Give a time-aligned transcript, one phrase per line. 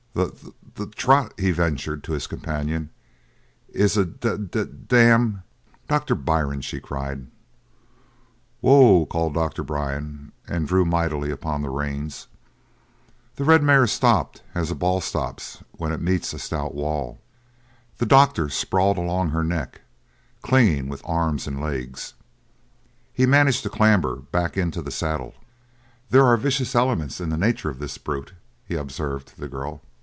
[0.13, 0.41] "The t
[0.75, 2.89] t t trot," he ventured to his companion,
[3.69, 5.43] "is a d d d dam"
[5.87, 6.15] "Dr.
[6.15, 7.27] Byrne!" she cried.
[8.59, 12.27] "Whoa!" called Doctor Byrne, and drew mightily in upon the reins.
[13.37, 17.21] The red mare stopped as a ball stops when it meets a stout wall;
[17.97, 19.79] the doctor sprawled along her neck,
[20.41, 22.15] clinging with arms and legs.
[23.13, 25.35] He managed to clamber back into the saddle.
[26.09, 28.33] "There are vicious elements in the nature of this brute,"
[28.65, 29.81] he observed to the girl.